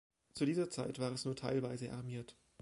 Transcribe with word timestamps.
Zu 0.33 0.47
dieser 0.47 0.67
Zeit 0.71 0.97
war 0.97 1.11
es 1.11 1.25
nur 1.25 1.35
teilweise 1.35 1.91
armiert. 1.91 2.35